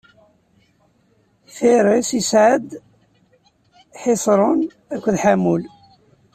[1.55, 2.67] Firiṣ isɛad
[4.01, 4.61] Ḥiṣrun
[4.93, 5.61] akked Ḥamul.